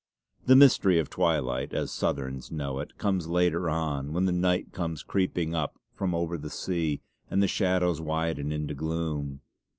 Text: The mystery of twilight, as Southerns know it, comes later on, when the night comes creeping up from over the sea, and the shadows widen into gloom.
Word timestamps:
The 0.47 0.55
mystery 0.55 0.97
of 0.97 1.11
twilight, 1.11 1.75
as 1.75 1.91
Southerns 1.91 2.51
know 2.51 2.79
it, 2.79 2.97
comes 2.97 3.27
later 3.27 3.69
on, 3.69 4.13
when 4.13 4.25
the 4.25 4.31
night 4.31 4.71
comes 4.71 5.03
creeping 5.03 5.53
up 5.53 5.77
from 5.93 6.15
over 6.15 6.39
the 6.39 6.49
sea, 6.49 7.01
and 7.29 7.39
the 7.43 7.47
shadows 7.47 8.01
widen 8.01 8.51
into 8.51 8.73
gloom. 8.73 9.41